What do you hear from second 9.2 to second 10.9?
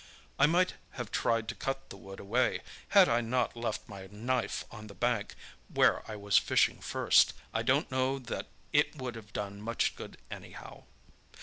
done much good, anyhow.